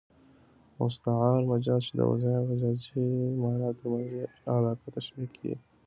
[0.79, 3.03] مستعار مجاز، چي د وضعي او مجازي
[3.41, 5.55] مانا تر منځ ئې علاقه تشبېه يي.